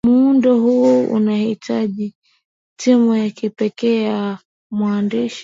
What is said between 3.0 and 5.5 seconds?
ya kipekee ya waandishi